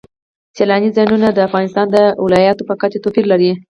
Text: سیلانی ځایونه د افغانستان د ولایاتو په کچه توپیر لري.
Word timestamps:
سیلانی 0.57 0.89
ځایونه 0.97 1.27
د 1.31 1.39
افغانستان 1.47 1.85
د 1.91 1.97
ولایاتو 2.25 2.67
په 2.69 2.73
کچه 2.81 2.99
توپیر 3.03 3.25
لري. 3.31 3.51